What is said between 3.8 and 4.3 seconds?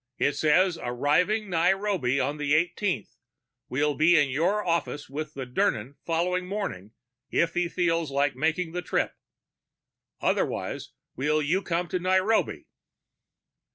be in